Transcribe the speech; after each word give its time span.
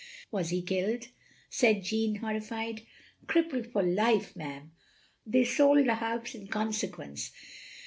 ""Was 0.31 0.49
he 0.49 0.63
killed?" 0.63 1.09
said 1.51 1.83
Jeanne, 1.83 2.15
horrified. 2.15 2.81
"Crippled 3.27 3.67
for 3.67 3.83
life, 3.83 4.35
ma'am. 4.35 4.71
They 5.27 5.43
sold 5.43 5.85
the 5.85 5.93
house 5.93 6.33
in 6.33 6.47
consequence. 6.47 7.31